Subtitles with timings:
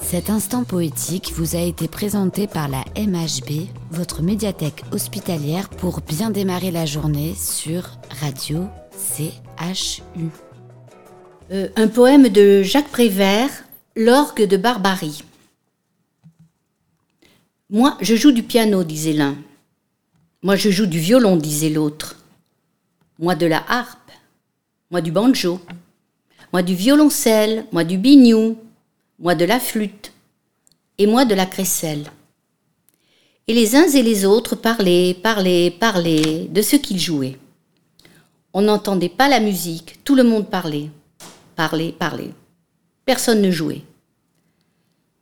[0.00, 6.30] Cet instant poétique vous a été présenté par la MHB, votre médiathèque hospitalière, pour bien
[6.30, 10.02] démarrer la journée sur Radio CHU.
[11.52, 13.50] Euh, un poème de Jacques Prévert,
[13.96, 15.24] L'orgue de Barbarie.
[17.70, 19.36] Moi, je joue du piano, disait l'un.
[20.42, 22.16] Moi, je joue du violon, disait l'autre.
[23.18, 24.10] Moi, de la harpe.
[24.90, 25.60] Moi, du banjo.
[26.52, 27.64] Moi, du violoncelle.
[27.72, 28.58] Moi, du biniou.
[29.18, 30.12] Moi, de la flûte.
[30.98, 32.10] Et moi, de la crécelle.
[33.46, 37.36] Et les uns et les autres parlaient, parlaient, parlaient de ce qu'ils jouaient.
[38.52, 40.88] On n'entendait pas la musique, tout le monde parlait.
[41.56, 42.30] Parlait, parlait.
[43.04, 43.82] Personne ne jouait.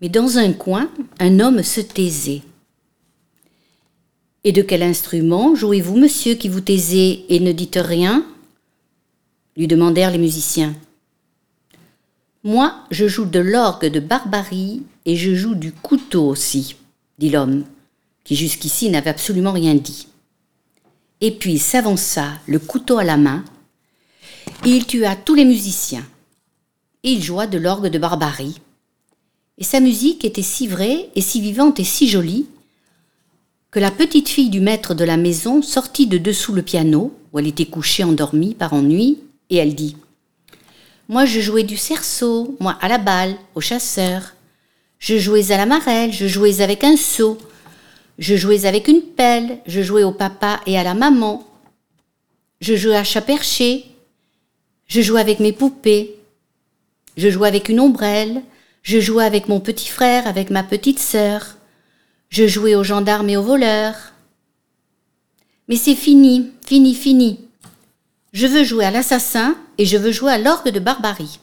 [0.00, 2.42] Mais dans un coin, un homme se taisait.
[4.44, 8.24] Et de quel instrument jouez-vous, monsieur, qui vous taisez et ne dites rien?
[9.56, 10.74] lui demandèrent les musiciens.
[12.42, 16.76] Moi, je joue de l'orgue de barbarie et je joue du couteau aussi,
[17.18, 17.64] dit l'homme,
[18.24, 20.06] qui jusqu'ici n'avait absolument rien dit.
[21.20, 23.44] Et puis s'avança, le couteau à la main,
[24.64, 26.06] et il tua tous les musiciens.
[27.02, 28.58] Et il joua de l'orgue de barbarie.
[29.58, 32.46] Et sa musique était si vraie et si vivante et si jolie
[33.70, 37.38] que la petite fille du maître de la maison sortit de dessous le piano, où
[37.38, 39.18] elle était couchée endormie par ennui,
[39.50, 39.96] et elle dit
[41.10, 44.36] Moi je jouais du cerceau, moi à la balle, au chasseur.
[45.00, 47.36] Je jouais à la marelle, je jouais avec un seau.
[48.20, 51.44] Je jouais avec une pelle, je jouais au papa et à la maman.
[52.60, 53.86] Je jouais à chat perché.
[54.86, 56.14] Je jouais avec mes poupées.
[57.16, 58.42] Je jouais avec une ombrelle.
[58.84, 61.56] Je jouais avec mon petit frère, avec ma petite sœur.
[62.28, 64.12] Je jouais aux gendarmes et aux voleurs.
[65.66, 67.49] Mais c'est fini, fini, fini.
[68.32, 71.40] Je veux jouer à l'assassin et je veux jouer à l'orgue de barbarie.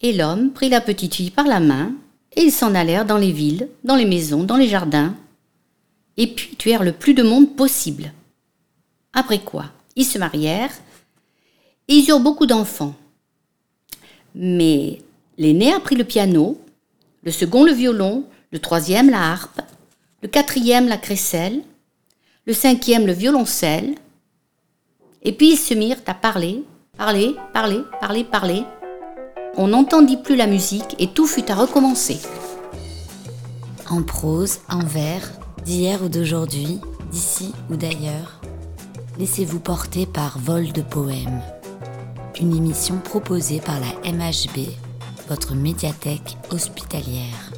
[0.00, 1.92] Et l'homme prit la petite fille par la main
[2.36, 5.14] et ils s'en allèrent dans les villes, dans les maisons, dans les jardins,
[6.16, 8.12] et puis tuèrent le plus de monde possible.
[9.12, 9.66] Après quoi,
[9.96, 10.74] ils se marièrent
[11.88, 12.94] et ils eurent beaucoup d'enfants.
[14.34, 15.00] Mais
[15.38, 16.60] l'aîné a pris le piano,
[17.22, 19.62] le second le violon, le troisième la harpe,
[20.22, 21.62] le quatrième la crécelle,
[22.46, 23.94] le cinquième le violoncelle,
[25.26, 26.64] et puis ils se mirent à parler,
[26.96, 28.62] parler, parler, parler, parler.
[29.56, 32.18] On n'entendit plus la musique et tout fut à recommencer.
[33.90, 35.32] En prose, en vers,
[35.64, 38.40] d'hier ou d'aujourd'hui, d'ici ou d'ailleurs,
[39.18, 41.42] laissez-vous porter par Vol de Poèmes,
[42.40, 44.68] une émission proposée par la MHB,
[45.28, 47.55] votre médiathèque hospitalière.